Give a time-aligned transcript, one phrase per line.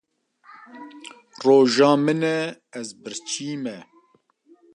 [1.43, 2.39] Roja min e
[2.79, 3.77] ez birçî me.